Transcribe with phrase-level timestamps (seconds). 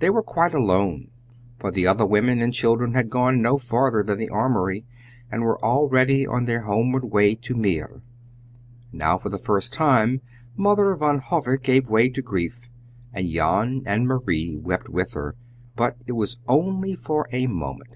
[0.00, 1.10] They were quite alone,
[1.60, 4.84] for the other women and children had gone no farther than the armory,
[5.30, 8.02] and were already on their homeward way to Meer.
[8.90, 10.22] Now for the first time
[10.56, 12.62] Mother Van Hove gave way to grief,
[13.12, 15.36] and Jan and Marie wept with her;
[15.76, 17.90] but it was only for a moment.